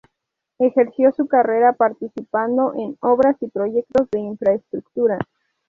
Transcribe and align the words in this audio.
Ejerció 0.57 1.11
su 1.11 1.27
carrera 1.27 1.73
participando 1.73 2.73
en 2.75 2.97
obras 3.01 3.35
y 3.39 3.49
proyectos 3.49 4.09
de 4.09 4.17
infraestructura. 4.19 5.19